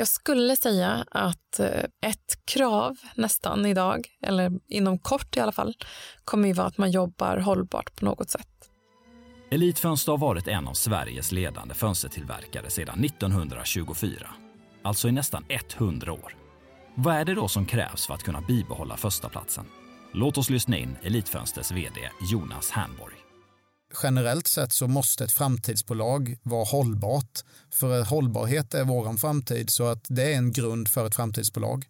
Jag 0.00 0.08
skulle 0.08 0.56
säga 0.56 1.06
att 1.10 1.60
eh, 1.60 1.66
ett 2.10 2.46
krav 2.46 2.96
nästan 3.14 3.66
idag, 3.66 4.06
eller 4.22 4.52
inom 4.68 4.98
kort 4.98 5.36
i 5.36 5.40
alla 5.40 5.52
fall, 5.52 5.76
kommer 6.24 6.48
ju 6.48 6.54
vara 6.54 6.66
att 6.66 6.78
man 6.78 6.90
jobbar 6.90 7.36
hållbart 7.36 7.96
på 7.96 8.04
något 8.04 8.30
sätt. 8.30 8.48
Elitfönster 9.50 10.12
har 10.12 10.18
varit 10.18 10.48
en 10.48 10.68
av 10.68 10.74
Sveriges 10.74 11.32
ledande 11.32 11.74
fönstertillverkare 11.74 12.70
sedan 12.70 13.04
1924, 13.04 14.26
alltså 14.82 15.08
i 15.08 15.12
nästan 15.12 15.44
100 15.48 16.12
år. 16.12 16.36
Vad 16.94 17.14
är 17.14 17.24
det 17.24 17.34
då 17.34 17.48
som 17.48 17.66
krävs 17.66 18.06
för 18.06 18.14
att 18.14 18.22
kunna 18.22 18.40
bibehålla 18.40 18.96
förstaplatsen? 18.96 19.64
Låt 20.12 20.38
oss 20.38 20.50
lyssna 20.50 20.76
in 20.76 20.96
Elitfönsters 21.02 21.72
vd 21.72 22.10
Jonas 22.30 22.70
Hernborg. 22.70 23.19
Generellt 24.02 24.46
sett 24.46 24.72
så 24.72 24.88
måste 24.88 25.24
ett 25.24 25.32
framtidsbolag 25.32 26.36
vara 26.42 26.64
hållbart. 26.64 27.40
För 27.70 28.04
hållbarhet 28.04 28.74
är 28.74 28.84
vår 28.84 29.16
framtid 29.16 29.70
så 29.70 29.86
att 29.86 30.04
det 30.08 30.32
är 30.32 30.36
en 30.36 30.52
grund 30.52 30.88
för 30.88 31.06
ett 31.06 31.14
framtidsbolag. 31.14 31.86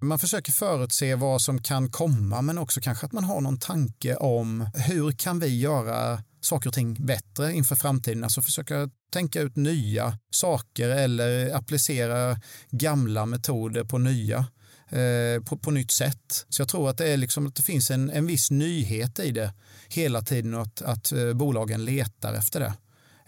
Man 0.00 0.18
försöker 0.18 0.52
förutse 0.52 1.14
vad 1.14 1.42
som 1.42 1.62
kan 1.62 1.90
komma 1.90 2.42
men 2.42 2.58
också 2.58 2.80
kanske 2.80 3.06
att 3.06 3.12
man 3.12 3.24
har 3.24 3.40
någon 3.40 3.58
tanke 3.58 4.16
om 4.16 4.70
hur 4.74 5.12
kan 5.12 5.40
vi 5.40 5.58
göra 5.60 6.22
saker 6.40 6.68
och 6.70 6.74
ting 6.74 7.06
bättre 7.06 7.52
inför 7.52 7.76
framtiden. 7.76 8.24
Alltså 8.24 8.42
försöka 8.42 8.90
tänka 9.12 9.40
ut 9.40 9.56
nya 9.56 10.18
saker 10.30 10.88
eller 10.88 11.54
applicera 11.54 12.40
gamla 12.70 13.26
metoder 13.26 13.84
på 13.84 13.98
nya. 13.98 14.46
Eh, 14.90 15.42
på, 15.42 15.56
på 15.56 15.70
nytt 15.70 15.90
sätt. 15.90 16.46
Så 16.48 16.62
jag 16.62 16.68
tror 16.68 16.90
att 16.90 16.98
det, 16.98 17.12
är 17.12 17.16
liksom, 17.16 17.46
att 17.46 17.54
det 17.54 17.62
finns 17.62 17.90
en, 17.90 18.10
en 18.10 18.26
viss 18.26 18.50
nyhet 18.50 19.18
i 19.18 19.30
det 19.30 19.52
hela 19.88 20.22
tiden 20.22 20.54
och 20.54 20.62
att, 20.62 20.82
att 20.82 21.12
eh, 21.12 21.32
bolagen 21.32 21.84
letar 21.84 22.34
efter 22.34 22.60
det. 22.60 22.74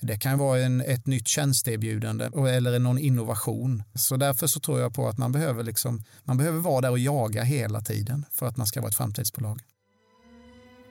Det 0.00 0.18
kan 0.18 0.38
vara 0.38 0.60
en, 0.60 0.80
ett 0.80 1.06
nytt 1.06 1.28
tjänsteerbjudande 1.28 2.24
eller 2.24 2.78
någon 2.78 2.98
innovation. 2.98 3.82
Så 3.94 4.16
därför 4.16 4.46
så 4.46 4.60
tror 4.60 4.80
jag 4.80 4.94
på 4.94 5.08
att 5.08 5.18
man 5.18 5.32
behöver, 5.32 5.62
liksom, 5.64 6.02
man 6.24 6.38
behöver 6.38 6.58
vara 6.60 6.80
där 6.80 6.90
och 6.90 6.98
jaga 6.98 7.42
hela 7.42 7.80
tiden 7.80 8.24
för 8.32 8.46
att 8.46 8.56
man 8.56 8.66
ska 8.66 8.80
vara 8.80 8.88
ett 8.88 8.96
framtidsbolag. 8.96 9.60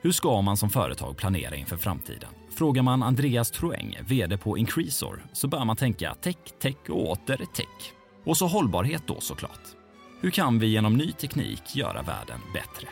Hur 0.02 0.12
ska 0.12 0.42
man 0.42 0.56
som 0.56 0.70
företag 0.70 1.16
planera 1.16 1.56
inför 1.56 1.76
framtiden? 1.76 2.28
Frågar 2.58 2.82
man 2.82 3.02
Andreas 3.02 3.50
Troeng, 3.50 3.98
vd 4.08 4.38
på 4.38 4.58
Increasor, 4.58 5.26
så 5.32 5.48
bör 5.48 5.64
man 5.64 5.76
tänka 5.76 6.14
tech, 6.22 6.36
tech 6.62 6.76
och 6.88 7.10
åter 7.10 7.36
tech. 7.36 7.92
Och 8.24 8.36
så 8.36 8.46
hållbarhet 8.46 9.02
då 9.06 9.20
såklart. 9.20 9.77
Hur 10.20 10.30
kan 10.30 10.58
vi 10.58 10.66
genom 10.66 10.96
ny 10.96 11.12
teknik 11.12 11.76
göra 11.76 12.02
världen 12.02 12.40
bättre? 12.52 12.88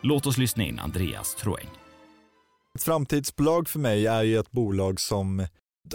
Låt 0.00 0.26
oss 0.26 0.38
lyssna 0.38 0.64
in 0.64 0.78
Andreas 0.78 1.34
Troeng. 1.34 1.68
Ett 2.74 2.82
framtidsbolag 2.82 3.68
för 3.68 3.78
mig 3.78 4.06
är 4.06 4.22
ju 4.22 4.38
ett 4.38 4.50
bolag 4.50 5.00
som 5.00 5.46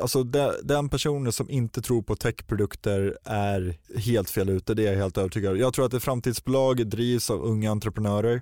Alltså 0.01 0.24
den 0.63 0.89
personen 0.89 1.31
som 1.31 1.50
inte 1.50 1.81
tror 1.81 2.01
på 2.01 2.15
techprodukter 2.15 3.17
är 3.25 3.77
helt 3.97 4.29
fel 4.29 4.50
ute, 4.50 4.74
det 4.74 4.88
är 4.88 4.91
jag 4.91 5.00
helt 5.00 5.17
övertygad 5.17 5.51
om. 5.53 5.59
Jag 5.59 5.74
tror 5.74 5.86
att 5.86 5.93
ett 5.93 6.03
framtidsbolag 6.03 6.88
drivs 6.88 7.29
av 7.29 7.41
unga 7.41 7.71
entreprenörer 7.71 8.41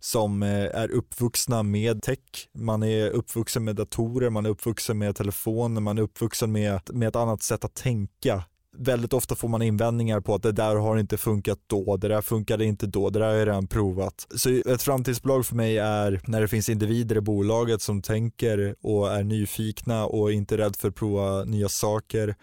som 0.00 0.42
eh, 0.42 0.48
är 0.64 0.90
uppvuxna 0.90 1.62
med 1.62 2.02
tech. 2.02 2.48
Man 2.54 2.82
är 2.82 3.10
uppvuxen 3.10 3.64
med 3.64 3.76
datorer, 3.76 4.30
man 4.30 4.46
är 4.46 4.50
uppvuxen 4.50 4.98
med 4.98 5.16
telefoner, 5.16 5.80
man 5.80 5.98
är 5.98 6.02
uppvuxen 6.02 6.52
med, 6.52 6.80
med 6.92 7.08
ett 7.08 7.16
annat 7.16 7.42
sätt 7.42 7.64
att 7.64 7.74
tänka. 7.74 8.44
Väldigt 8.78 9.12
ofta 9.12 9.34
får 9.34 9.48
man 9.48 9.62
invändningar 9.62 10.20
på 10.20 10.34
att 10.34 10.42
det 10.42 10.52
där 10.52 10.76
har 10.76 10.98
inte 10.98 11.16
funkat 11.16 11.58
då, 11.66 11.96
det 11.96 12.08
där 12.08 12.22
funkade 12.22 12.64
inte 12.64 12.86
då, 12.86 13.10
det 13.10 13.18
där 13.18 13.26
har 13.26 13.34
jag 13.34 13.48
redan 13.48 13.66
provat. 13.66 14.26
Så 14.36 14.50
ett 14.50 14.82
framtidsbolag 14.82 15.46
för 15.46 15.56
mig 15.56 15.78
är 15.78 16.20
när 16.26 16.40
det 16.40 16.48
finns 16.48 16.68
individer 16.68 17.16
i 17.16 17.20
bolaget 17.20 17.82
som 17.82 18.02
tänker 18.02 18.74
och 18.80 19.12
är 19.12 19.24
nyfikna 19.24 20.06
och 20.06 20.32
inte 20.32 20.56
rädd 20.58 20.76
för 20.76 20.88
att 20.88 20.94
prova 20.94 21.44
nya 21.44 21.68
saker 21.68 22.34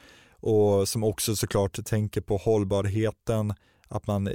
och 0.43 0.87
som 0.87 1.03
också 1.03 1.35
såklart 1.35 1.85
tänker 1.85 2.21
på 2.21 2.37
hållbarheten, 2.37 3.53
att 3.87 4.07
man 4.07 4.27
eh, 4.27 4.33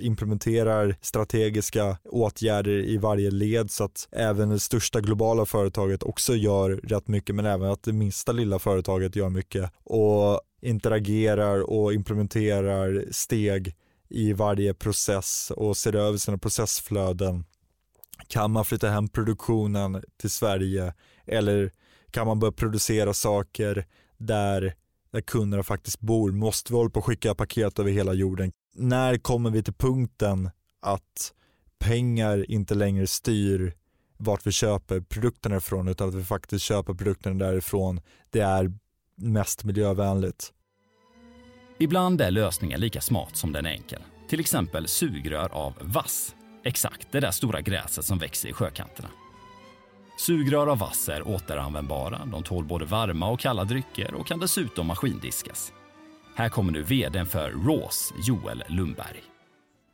implementerar 0.00 0.96
strategiska 1.00 1.96
åtgärder 2.04 2.84
i 2.84 2.96
varje 2.96 3.30
led 3.30 3.70
så 3.70 3.84
att 3.84 4.08
även 4.12 4.48
det 4.48 4.60
största 4.60 5.00
globala 5.00 5.46
företaget 5.46 6.02
också 6.02 6.34
gör 6.34 6.70
rätt 6.70 7.08
mycket 7.08 7.34
men 7.34 7.46
även 7.46 7.70
att 7.70 7.82
det 7.82 7.92
minsta 7.92 8.32
lilla 8.32 8.58
företaget 8.58 9.16
gör 9.16 9.28
mycket 9.28 9.70
och 9.84 10.40
interagerar 10.62 11.70
och 11.70 11.94
implementerar 11.94 13.04
steg 13.10 13.74
i 14.08 14.32
varje 14.32 14.74
process 14.74 15.52
och 15.56 15.76
ser 15.76 15.94
över 15.96 16.18
sina 16.18 16.38
processflöden. 16.38 17.44
Kan 18.28 18.50
man 18.50 18.64
flytta 18.64 18.88
hem 18.88 19.08
produktionen 19.08 20.02
till 20.16 20.30
Sverige 20.30 20.94
eller 21.26 21.70
kan 22.10 22.26
man 22.26 22.38
börja 22.38 22.52
producera 22.52 23.14
saker 23.14 23.86
där 24.18 24.74
där 25.12 25.20
kunderna 25.20 25.62
faktiskt 25.62 26.00
bor. 26.00 26.32
Måste 26.32 26.72
vi 26.72 26.76
hålla 26.76 26.90
på 26.90 26.98
att 26.98 27.04
skicka 27.04 27.34
paket 27.34 27.78
över 27.78 27.90
hela 27.90 28.12
jorden? 28.12 28.52
När 28.74 29.18
kommer 29.18 29.50
vi 29.50 29.62
till 29.62 29.74
punkten 29.74 30.50
att 30.82 31.32
pengar 31.78 32.50
inte 32.50 32.74
längre 32.74 33.06
styr 33.06 33.74
vart 34.16 34.46
vi 34.46 34.52
köper 34.52 35.00
produkterna 35.00 35.56
ifrån 35.56 35.88
utan 35.88 36.08
att 36.08 36.14
vi 36.14 36.24
faktiskt 36.24 36.64
köper 36.64 36.94
produkterna 36.94 37.44
därifrån 37.44 38.00
det 38.30 38.40
är 38.40 38.72
mest 39.16 39.64
miljövänligt. 39.64 40.52
Ibland 41.78 42.20
är 42.20 42.30
lösningen 42.30 42.80
lika 42.80 43.00
smart 43.00 43.36
som 43.36 43.52
den 43.52 43.66
är 43.66 43.70
enkel. 43.70 44.02
Till 44.28 44.40
exempel 44.40 44.88
sugrör 44.88 45.48
av 45.52 45.74
vass. 45.80 46.34
Exakt 46.64 47.12
det 47.12 47.20
där 47.20 47.30
stora 47.30 47.60
gräset 47.60 48.04
som 48.04 48.18
växer 48.18 48.48
i 48.48 48.52
sjökanterna. 48.52 49.08
Sugrör 50.18 50.66
av 50.66 50.78
vass 50.78 51.08
är 51.08 51.28
återanvändbara, 51.28 52.20
de 52.32 52.42
tål 52.42 52.64
både 52.64 52.84
varma 52.84 53.30
och 53.30 53.40
kalla 53.40 53.64
drycker 53.64 54.14
och 54.14 54.26
kan 54.26 54.40
dessutom 54.40 54.86
maskindiskas. 54.86 55.72
Här 56.36 56.48
kommer 56.48 56.72
nu 56.72 56.82
vdn 56.82 57.26
för 57.26 57.50
Rås, 57.50 58.14
Joel 58.26 58.64
Lundberg. 58.68 59.22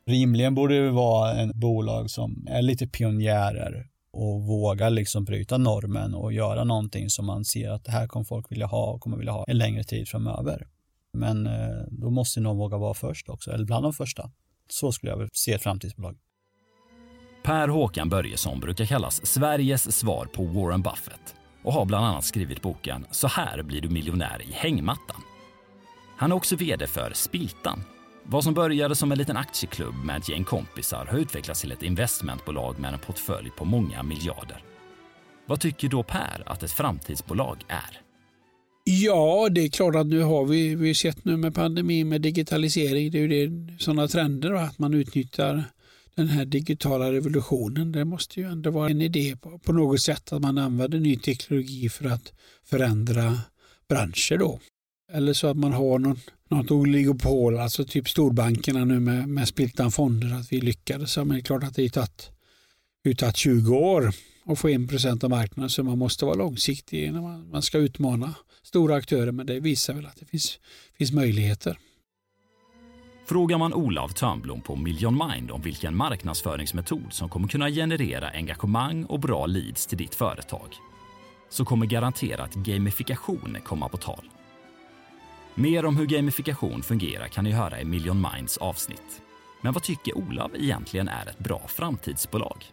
Rimligen 0.07 0.55
borde 0.55 0.83
det 0.83 0.91
vara 0.91 1.41
ett 1.41 1.55
bolag 1.55 2.09
som 2.09 2.47
är 2.49 2.61
lite 2.61 2.87
pionjärer 2.87 3.88
och 4.11 4.43
våga 4.43 4.89
liksom 4.89 5.25
bryta 5.25 5.57
normen 5.57 6.13
och 6.13 6.33
göra 6.33 6.63
någonting 6.63 7.09
som 7.09 7.25
man 7.25 7.45
ser 7.45 7.69
att 7.69 7.85
det 7.85 7.91
här 7.91 8.07
kommer 8.07 8.23
folk 8.23 8.51
vilja 8.51 8.65
ha 8.65 8.91
och 8.91 9.01
kommer 9.01 9.17
vilja 9.17 9.31
ha 9.31 9.45
en 9.47 9.57
längre 9.57 9.83
tid 9.83 10.07
framöver. 10.07 10.67
Men 11.13 11.47
eh, 11.47 11.83
då 11.91 12.09
måste 12.09 12.39
någon 12.39 12.57
våga 12.57 12.77
vara 12.77 12.93
först 12.93 13.29
också, 13.29 13.51
eller 13.51 13.65
bland 13.65 13.85
de 13.85 13.93
första. 13.93 14.31
Så 14.69 14.91
skulle 14.91 15.11
jag 15.11 15.17
vilja 15.17 15.29
se 15.33 15.53
ett 15.53 15.63
framtidsbolag. 15.63 16.17
Per 17.43 17.67
Håkan 17.67 18.09
Börjesson 18.09 18.59
brukar 18.59 18.85
kallas 18.85 19.25
Sveriges 19.25 19.97
svar 19.97 20.25
på 20.25 20.43
Warren 20.43 20.81
Buffett 20.81 21.35
och 21.63 21.73
har 21.73 21.85
bland 21.85 22.05
annat 22.05 22.23
skrivit 22.23 22.61
boken 22.61 23.05
Så 23.11 23.27
här 23.27 23.63
blir 23.63 23.81
du 23.81 23.89
miljonär 23.89 24.41
i 24.49 24.51
hängmattan. 24.51 25.21
Han 26.17 26.31
är 26.31 26.35
också 26.35 26.55
vd 26.55 26.87
för 26.87 27.11
Spiltan. 27.13 27.83
Vad 28.31 28.43
som 28.43 28.53
började 28.53 28.95
som 28.95 29.11
en 29.11 29.17
liten 29.17 29.37
aktieklubb 29.37 29.95
med 30.05 30.17
ett 30.17 30.29
gäng 30.29 30.43
kompisar 30.43 31.05
har 31.05 31.17
utvecklats 31.19 31.61
till 31.61 31.71
ett 31.71 31.83
investmentbolag 31.83 32.79
med 32.79 32.93
en 32.93 32.99
portfölj 32.99 33.49
på 33.57 33.65
många 33.65 34.03
miljarder. 34.03 34.63
Vad 35.45 35.59
tycker 35.59 35.89
då 35.89 36.03
Per 36.03 36.43
att 36.45 36.63
ett 36.63 36.71
framtidsbolag 36.71 37.57
är? 37.67 38.01
Ja, 38.83 39.49
det 39.51 39.61
är 39.61 39.69
klart 39.69 39.95
att 39.95 40.07
nu 40.07 40.21
har 40.21 40.45
vi, 40.45 40.75
vi 40.75 40.95
sett 40.95 41.25
nu 41.25 41.37
med 41.37 41.55
pandemin 41.55 42.09
med 42.09 42.21
digitalisering, 42.21 43.11
det 43.11 43.17
är 43.17 43.27
ju 43.27 43.47
det, 43.47 43.77
sådana 43.83 44.07
trender 44.07 44.53
att 44.53 44.79
man 44.79 44.93
utnyttjar 44.93 45.63
den 46.15 46.27
här 46.27 46.45
digitala 46.45 47.11
revolutionen. 47.11 47.91
Det 47.91 48.05
måste 48.05 48.39
ju 48.39 48.45
ändå 48.45 48.71
vara 48.71 48.89
en 48.89 49.01
idé 49.01 49.35
på, 49.41 49.59
på 49.59 49.73
något 49.73 50.01
sätt 50.01 50.33
att 50.33 50.41
man 50.41 50.57
använder 50.57 50.99
ny 50.99 51.15
teknologi 51.15 51.89
för 51.89 52.05
att 52.05 52.33
förändra 52.65 53.37
branscher 53.87 54.37
då. 54.37 54.59
Eller 55.11 55.33
så 55.33 55.47
att 55.47 55.57
man 55.57 55.73
har 55.73 55.99
någon, 55.99 56.19
något 56.49 56.71
oligopol, 56.71 57.59
alltså 57.59 57.85
typ 57.85 58.09
storbankerna 58.09 58.85
nu 58.85 58.99
med, 58.99 59.29
med 59.29 59.47
splittan 59.47 59.91
fonder, 59.91 60.33
att 60.33 60.53
vi 60.53 60.61
lyckades. 60.61 61.17
Men 61.17 61.29
det 61.29 61.37
är 61.37 61.41
klart 61.41 61.63
att 61.63 61.75
det 61.75 61.95
har 61.95 62.05
tagit, 63.15 63.37
20 63.37 63.75
år 63.75 64.13
att 64.45 64.59
få 64.59 64.67
1 64.67 64.89
procent 64.89 65.23
av 65.23 65.29
marknaden 65.29 65.69
så 65.69 65.83
man 65.83 65.97
måste 65.97 66.25
vara 66.25 66.35
långsiktig 66.35 67.13
när 67.13 67.21
man, 67.21 67.49
man 67.49 67.61
ska 67.61 67.77
utmana 67.77 68.35
stora 68.63 68.95
aktörer 68.95 69.31
men 69.31 69.45
det 69.45 69.59
visar 69.59 69.93
väl 69.93 70.05
att 70.05 70.19
det 70.19 70.25
finns, 70.25 70.59
finns 70.97 71.11
möjligheter. 71.11 71.77
Frågar 73.27 73.57
man 73.57 73.73
Olav 73.73 74.09
Törnblom 74.09 74.61
på 74.61 74.75
Million 74.75 75.21
Mind 75.27 75.51
om 75.51 75.61
vilken 75.61 75.95
marknadsföringsmetod 75.95 77.13
som 77.13 77.29
kommer 77.29 77.47
kunna 77.47 77.69
generera 77.69 78.29
engagemang 78.29 79.05
och 79.05 79.19
bra 79.19 79.45
leads 79.45 79.87
till 79.87 79.97
ditt 79.97 80.15
företag 80.15 80.75
så 81.49 81.65
kommer 81.65 81.85
garanterat 81.85 82.53
gamifikation 82.55 83.57
komma 83.65 83.89
på 83.89 83.97
tal. 83.97 84.29
Mer 85.55 85.85
om 85.85 85.97
hur 85.97 86.05
gamifikation 86.05 86.83
fungerar 86.83 87.27
kan 87.27 87.43
ni 87.43 87.51
höra 87.51 87.81
i 87.81 87.85
Million 87.85 88.27
Minds 88.33 88.57
avsnitt. 88.57 89.21
Men 89.61 89.73
vad 89.73 89.83
tycker 89.83 90.17
Olav 90.17 90.55
egentligen 90.55 91.07
är 91.07 91.29
ett 91.29 91.39
bra 91.39 91.61
framtidsbolag? 91.67 92.63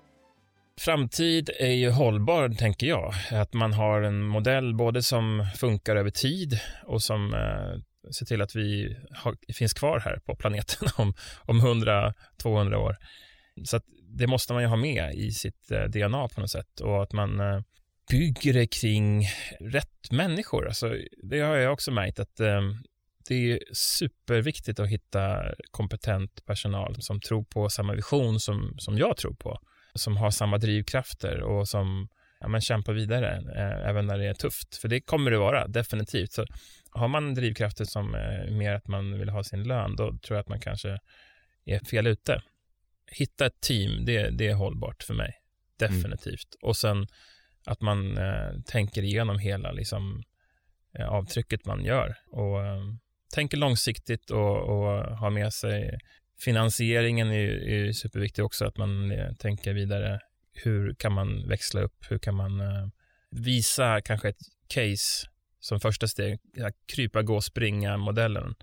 Framtid 0.80 1.50
är 1.58 1.72
ju 1.72 1.90
hållbar, 1.90 2.48
tänker 2.48 2.86
jag. 2.86 3.14
Att 3.32 3.52
man 3.54 3.72
har 3.72 4.02
en 4.02 4.22
modell 4.22 4.74
både 4.74 5.02
som 5.02 5.46
funkar 5.56 5.96
över 5.96 6.10
tid 6.10 6.60
och 6.84 7.02
som 7.02 7.34
eh, 7.34 8.10
ser 8.12 8.26
till 8.26 8.42
att 8.42 8.56
vi 8.56 8.96
har, 9.10 9.36
finns 9.54 9.74
kvar 9.74 10.00
här 10.00 10.18
på 10.26 10.36
planeten 10.36 10.88
om, 10.96 11.14
om 11.42 11.60
100-200 11.60 12.74
år. 12.74 12.96
Så 13.64 13.80
det 14.18 14.26
måste 14.26 14.52
man 14.52 14.62
ju 14.62 14.68
ha 14.68 14.76
med 14.76 15.14
i 15.14 15.30
sitt 15.30 15.70
eh, 15.70 15.84
DNA 15.84 16.28
på 16.28 16.40
något 16.40 16.50
sätt 16.50 16.80
och 16.80 17.02
att 17.02 17.12
man 17.12 17.40
eh, 17.40 17.60
bygger 18.10 18.52
det 18.52 18.66
kring 18.66 19.28
rätt 19.60 20.10
människor. 20.10 20.66
Alltså, 20.66 20.96
det 21.22 21.40
har 21.40 21.56
jag 21.56 21.72
också 21.72 21.90
märkt 21.90 22.18
att 22.18 22.40
eh, 22.40 22.60
det 23.28 23.52
är 23.52 23.60
superviktigt 23.72 24.80
att 24.80 24.88
hitta 24.88 25.54
kompetent 25.70 26.46
personal 26.46 26.96
som 27.02 27.20
tror 27.20 27.44
på 27.44 27.68
samma 27.68 27.94
vision 27.94 28.40
som, 28.40 28.74
som 28.78 28.98
jag 28.98 29.16
tror 29.16 29.34
på. 29.34 29.58
Som 29.94 30.16
har 30.16 30.30
samma 30.30 30.58
drivkrafter 30.58 31.42
och 31.42 31.68
som 31.68 32.08
ja, 32.40 32.48
men 32.48 32.60
kämpar 32.60 32.92
vidare 32.92 33.36
eh, 33.56 33.88
även 33.88 34.06
när 34.06 34.18
det 34.18 34.26
är 34.26 34.34
tufft. 34.34 34.76
För 34.76 34.88
det 34.88 35.00
kommer 35.00 35.30
det 35.30 35.38
vara, 35.38 35.68
definitivt. 35.68 36.32
Så 36.32 36.46
har 36.90 37.08
man 37.08 37.34
drivkrafter 37.34 37.84
som 37.84 38.14
är 38.14 38.50
mer 38.50 38.74
att 38.74 38.88
man 38.88 39.18
vill 39.18 39.28
ha 39.28 39.44
sin 39.44 39.62
lön, 39.62 39.96
då 39.96 40.18
tror 40.18 40.36
jag 40.36 40.40
att 40.40 40.48
man 40.48 40.60
kanske 40.60 40.98
är 41.64 41.78
fel 41.90 42.06
ute. 42.06 42.42
Hitta 43.12 43.46
ett 43.46 43.60
team, 43.60 44.04
det, 44.04 44.30
det 44.30 44.48
är 44.48 44.54
hållbart 44.54 45.02
för 45.02 45.14
mig. 45.14 45.34
Definitivt. 45.78 46.54
Mm. 46.54 46.68
Och 46.68 46.76
sen 46.76 47.06
att 47.66 47.80
man 47.80 48.18
eh, 48.18 48.60
tänker 48.66 49.02
igenom 49.02 49.38
hela 49.38 49.72
liksom, 49.72 50.22
eh, 50.98 51.08
avtrycket 51.08 51.66
man 51.66 51.84
gör 51.84 52.16
och 52.30 52.64
eh, 52.64 52.80
tänker 53.34 53.56
långsiktigt 53.56 54.30
och, 54.30 54.56
och 54.56 55.16
har 55.18 55.30
med 55.30 55.52
sig 55.52 55.98
finansieringen 56.38 57.30
är, 57.30 57.68
är 57.68 57.92
superviktig 57.92 58.44
också, 58.44 58.64
att 58.64 58.76
man 58.76 59.10
eh, 59.10 59.32
tänker 59.32 59.74
vidare. 59.74 60.20
Hur 60.52 60.94
kan 60.94 61.12
man 61.12 61.48
växla 61.48 61.80
upp? 61.80 62.06
Hur 62.10 62.18
kan 62.18 62.34
man 62.34 62.60
eh, 62.60 62.88
visa 63.30 64.00
kanske 64.00 64.28
ett 64.28 64.42
case 64.68 65.28
som 65.60 65.80
första 65.80 66.08
steg, 66.08 66.38
krypa, 66.94 67.22
gå, 67.22 67.40
springa 67.40 67.96
modellen. 67.96 68.54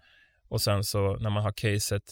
Och 0.48 0.62
sen 0.62 0.84
så 0.84 1.16
när 1.16 1.30
man 1.30 1.44
har 1.44 1.52
caset 1.52 2.04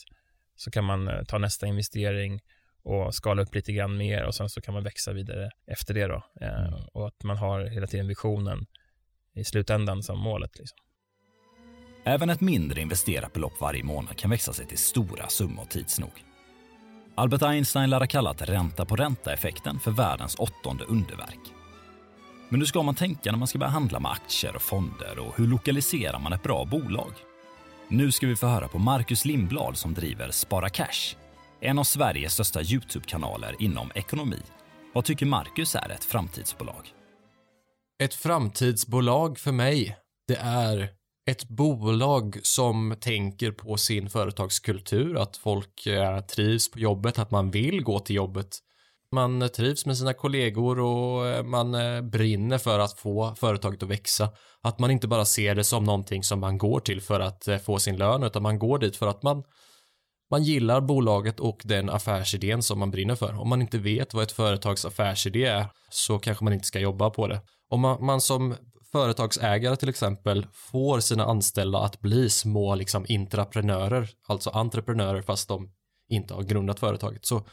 så 0.56 0.72
kan 0.72 0.84
man 0.84 1.08
eh, 1.08 1.24
ta 1.24 1.38
nästa 1.38 1.68
investering 1.68 2.40
och 2.84 3.16
skala 3.16 3.42
upp 3.42 3.56
lite 3.56 3.72
grann 3.72 3.98
mer 3.98 4.24
och 4.24 4.36
sen 4.36 4.50
så 4.50 4.62
kan 4.62 4.74
man 4.74 4.84
växa 4.84 5.14
vidare 5.14 5.50
efter 5.68 5.94
det 5.94 6.08
då. 6.08 6.24
Eh, 6.42 6.68
mm. 6.68 6.74
och 6.94 7.08
att 7.08 7.24
man 7.24 7.38
har 7.38 7.66
hela 7.66 7.88
tiden 7.88 8.08
visionen 8.08 8.66
i 9.36 9.44
slutändan 9.44 10.04
som 10.04 10.20
målet. 10.20 10.60
Liksom. 10.60 10.78
Även 12.04 12.30
ett 12.30 12.42
mindre 12.42 12.82
investerat 12.82 13.34
belopp 13.34 13.62
varje 13.62 13.84
månad 13.84 14.18
kan 14.18 14.30
växa 14.30 14.54
sig 14.54 14.66
till 14.66 14.78
stora 14.78 15.28
summor 15.28 15.66
tids 15.66 16.00
nog. 16.00 16.24
Albert 17.16 17.42
Einstein 17.42 17.90
lär 17.90 18.00
ha 18.00 18.08
kallat 18.08 18.42
ränta 18.42 18.86
på 18.86 18.96
ränta-effekten 18.96 19.80
för 19.80 19.92
världens 19.92 20.36
åttonde 20.36 20.84
underverk. 20.84 21.40
Men 22.50 22.60
hur 22.60 22.66
ska 22.66 22.84
man 22.84 22.96
tänka 22.96 23.32
när 23.32 23.40
man 23.40 23.48
ska 23.48 23.60
börja 23.60 23.72
handla 23.72 24.00
med 24.00 24.12
aktier 24.12 24.56
och 24.56 24.62
fonder 24.62 25.20
och 25.20 25.38
hur 25.38 25.48
lokaliserar 25.48 26.20
man 26.20 26.34
ett 26.34 26.44
bra 26.44 26.66
bolag? 26.66 27.12
Nu 27.88 28.12
ska 28.12 28.28
vi 28.28 28.36
få 28.36 28.48
höra 28.48 28.68
på 28.68 28.80
Marcus 28.80 29.26
Lindblad 29.26 29.78
som 29.78 29.94
driver 29.94 30.32
Spara 30.32 30.70
Cash, 30.70 31.16
en 31.62 31.80
av 31.80 31.84
Sveriges 31.84 32.34
största 32.34 32.62
Youtube-kanaler 32.62 33.56
inom 33.60 33.92
ekonomi. 33.96 34.42
Vad 34.94 35.06
tycker 35.06 35.26
Marcus 35.26 35.76
är 35.76 35.90
ett 35.90 36.04
framtidsbolag? 36.04 36.88
Ett 38.04 38.14
framtidsbolag 38.14 39.40
för 39.40 39.52
mig, 39.52 39.98
det 40.28 40.36
är 40.42 40.90
ett 41.30 41.48
bolag 41.48 42.40
som 42.44 42.96
tänker 43.02 43.52
på 43.52 43.78
sin 43.78 44.10
företagskultur, 44.10 45.18
att 45.18 45.38
folk 45.38 45.88
eh, 45.88 46.20
trivs 46.20 46.72
på 46.72 46.80
jobbet, 46.80 47.20
att 47.20 47.32
man 47.32 47.52
vill 47.52 47.84
gå 47.84 48.00
till 48.00 48.16
jobbet. 48.16 48.50
Man 49.12 49.42
eh, 49.42 49.48
trivs 49.48 49.86
med 49.86 49.98
sina 49.98 50.14
kollegor 50.14 50.80
och 50.80 51.28
eh, 51.28 51.44
man 51.44 51.72
brinner 52.10 52.58
för 52.58 52.80
att 52.80 53.00
få 53.00 53.36
företaget 53.36 53.84
att 53.84 53.90
växa. 53.90 54.30
Att 54.62 54.80
man 54.80 54.92
inte 54.92 55.08
bara 55.08 55.26
ser 55.26 55.56
det 55.56 55.64
som 55.64 55.84
någonting 55.84 56.24
som 56.24 56.40
man 56.40 56.58
går 56.58 56.80
till 56.80 57.02
för 57.02 57.20
att 57.20 57.48
få 57.66 57.80
sin 57.80 57.98
lön, 57.98 58.24
utan 58.24 58.44
man 58.44 58.60
går 58.60 58.80
dit 58.80 58.96
för 58.96 59.08
att 59.08 59.24
man 59.24 59.44
man 60.32 60.44
gillar 60.44 60.82
bolaget 60.82 61.40
och 61.40 61.62
den 61.64 61.90
affärsidén 61.90 62.64
som 62.64 62.80
man 62.80 62.92
brinner 62.92 63.16
för. 63.16 63.40
Om 63.40 63.50
man 63.50 63.62
inte 63.62 63.78
vet 63.78 64.14
vad 64.14 64.24
ett 64.24 64.32
företags 64.32 64.86
affärsidé 64.86 65.46
är 65.46 65.66
så 65.90 66.20
kanske 66.20 66.44
man 66.44 66.54
inte 66.54 66.68
ska 66.68 66.80
jobba 66.80 67.10
på 67.10 67.28
det. 67.28 67.42
Om 67.70 67.82
man, 67.82 68.06
man 68.06 68.22
som 68.22 68.56
företagsägare 68.92 69.76
till 69.76 69.90
exempel 69.90 70.48
får 70.54 71.00
sina 71.00 71.26
anställda 71.26 71.80
att 71.80 72.02
bli 72.02 72.30
små 72.30 72.76
liksom 72.76 73.06
intraprenörer, 73.08 74.10
alltså 74.28 74.50
entreprenörer 74.50 75.22
fast 75.22 75.48
de 75.48 75.70
inte 76.10 76.34
har 76.34 76.44
grundat 76.44 76.80
företaget. 76.80 77.26
Så 77.26 77.44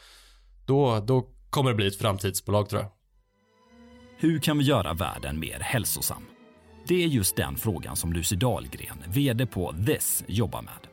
då, 0.65 0.99
då 0.99 1.25
kommer 1.49 1.69
det 1.71 1.75
bli 1.75 1.87
ett 1.87 1.97
framtidsbolag 1.97 2.69
tror 2.69 2.81
jag. 2.81 2.91
Hur 4.17 4.39
kan 4.39 4.57
vi 4.57 4.63
göra 4.63 4.93
världen 4.93 5.39
mer 5.39 5.59
hälsosam? 5.59 6.25
Det 6.87 7.03
är 7.03 7.07
just 7.07 7.35
den 7.35 7.57
frågan 7.57 7.95
som 7.95 8.13
Lucy 8.13 8.35
Dahlgren, 8.35 9.03
VD 9.07 9.45
på 9.45 9.75
This, 9.85 10.23
jobbar 10.27 10.61
med. 10.61 10.88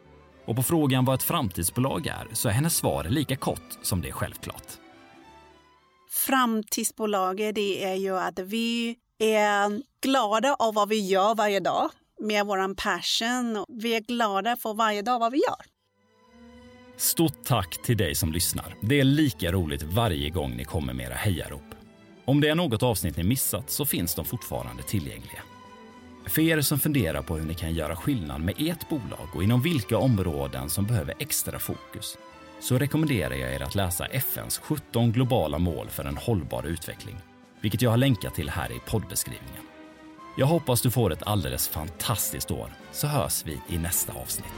Och 0.46 0.56
på 0.56 0.62
frågan 0.62 1.04
vad 1.04 1.14
ett 1.14 1.22
framtidsbolag 1.22 2.06
är 2.06 2.28
så 2.32 2.48
är 2.48 2.52
hennes 2.52 2.76
svar 2.76 3.04
lika 3.04 3.36
kort 3.36 3.78
som 3.82 4.00
det 4.02 4.08
är 4.08 4.12
självklart. 4.12 4.66
Framtidsbolaget 6.10 7.54
det 7.54 7.84
är 7.84 7.94
ju 7.94 8.18
att 8.18 8.38
vi 8.38 8.96
är 9.18 9.82
glada 10.02 10.54
av 10.54 10.74
vad 10.74 10.88
vi 10.88 11.00
gör 11.06 11.34
varje 11.34 11.60
dag 11.60 11.90
med 12.20 12.46
vår 12.46 12.74
passion. 12.74 13.64
Vi 13.68 13.96
är 13.96 14.00
glada 14.00 14.56
för 14.56 14.74
varje 14.74 15.02
dag 15.02 15.18
vad 15.18 15.32
vi 15.32 15.38
gör. 15.38 15.76
Stort 16.96 17.44
tack 17.44 17.82
till 17.82 17.96
dig 17.96 18.14
som 18.14 18.32
lyssnar. 18.32 18.76
Det 18.80 19.00
är 19.00 19.04
lika 19.04 19.52
roligt 19.52 19.82
varje 19.82 20.30
gång 20.30 20.56
ni 20.56 20.64
kommer 20.64 20.92
med 20.92 21.06
era 21.06 21.14
hejarop. 21.14 21.74
Om 22.24 22.40
det 22.40 22.48
är 22.48 22.54
något 22.54 22.82
avsnitt 22.82 23.16
ni 23.16 23.24
missat 23.24 23.70
så 23.70 23.84
finns 23.84 24.14
de 24.14 24.24
fortfarande 24.24 24.82
tillgängliga. 24.82 25.42
För 26.26 26.42
er 26.42 26.60
som 26.60 26.78
funderar 26.78 27.22
på 27.22 27.36
hur 27.36 27.46
ni 27.46 27.54
kan 27.54 27.74
göra 27.74 27.96
skillnad 27.96 28.40
med 28.40 28.54
ert 28.58 28.88
bolag 28.88 29.28
och 29.34 29.44
inom 29.44 29.62
vilka 29.62 29.98
områden 29.98 30.70
som 30.70 30.86
behöver 30.86 31.14
extra 31.18 31.58
fokus 31.58 32.18
så 32.60 32.78
rekommenderar 32.78 33.34
jag 33.34 33.52
er 33.52 33.62
att 33.62 33.74
läsa 33.74 34.06
FNs 34.06 34.58
17 34.58 35.12
globala 35.12 35.58
mål 35.58 35.88
för 35.88 36.04
en 36.04 36.16
hållbar 36.16 36.66
utveckling 36.66 37.16
vilket 37.60 37.82
jag 37.82 37.90
har 37.90 37.96
länkat 37.96 38.34
till 38.34 38.50
här 38.50 38.72
i 38.72 38.80
poddbeskrivningen. 38.90 39.62
Jag 40.38 40.46
hoppas 40.46 40.80
du 40.80 40.90
får 40.90 41.12
ett 41.12 41.22
alldeles 41.22 41.68
fantastiskt 41.68 42.50
år, 42.50 42.68
så 42.92 43.06
hörs 43.06 43.44
vi 43.46 43.60
i 43.68 43.78
nästa 43.78 44.12
avsnitt. 44.12 44.52